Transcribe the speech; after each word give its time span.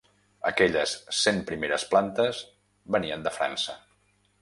Aquelles 0.51 0.93
cent 1.17 1.37
primeres 1.51 1.87
plantes 1.93 2.43
venien 2.99 3.29
de 3.29 3.39
França. 3.41 3.81